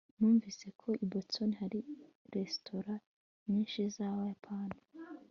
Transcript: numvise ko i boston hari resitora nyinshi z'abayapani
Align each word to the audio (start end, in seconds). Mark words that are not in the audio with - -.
numvise 0.17 0.65
ko 0.79 0.87
i 1.03 1.05
boston 1.11 1.51
hari 1.59 1.79
resitora 2.33 2.93
nyinshi 3.47 3.79
z'abayapani 3.95 4.79